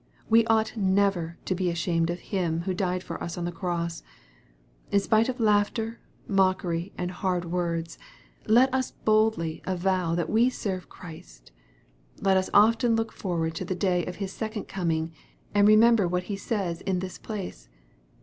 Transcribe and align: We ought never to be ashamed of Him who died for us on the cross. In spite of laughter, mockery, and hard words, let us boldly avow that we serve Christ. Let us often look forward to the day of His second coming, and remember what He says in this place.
We 0.27 0.47
ought 0.47 0.75
never 0.75 1.37
to 1.45 1.53
be 1.53 1.69
ashamed 1.69 2.09
of 2.09 2.21
Him 2.33 2.61
who 2.61 2.73
died 2.73 3.03
for 3.03 3.23
us 3.23 3.37
on 3.37 3.45
the 3.45 3.51
cross. 3.51 4.01
In 4.91 4.99
spite 4.99 5.29
of 5.29 5.39
laughter, 5.39 5.99
mockery, 6.27 6.91
and 6.97 7.11
hard 7.11 7.45
words, 7.45 7.99
let 8.47 8.73
us 8.73 8.89
boldly 8.89 9.61
avow 9.63 10.15
that 10.15 10.27
we 10.27 10.49
serve 10.49 10.89
Christ. 10.89 11.51
Let 12.19 12.35
us 12.35 12.49
often 12.51 12.95
look 12.95 13.11
forward 13.11 13.53
to 13.53 13.63
the 13.65 13.75
day 13.75 14.03
of 14.07 14.15
His 14.15 14.33
second 14.33 14.67
coming, 14.67 15.11
and 15.53 15.67
remember 15.67 16.07
what 16.07 16.23
He 16.23 16.35
says 16.35 16.81
in 16.81 16.97
this 16.97 17.19
place. 17.19 17.69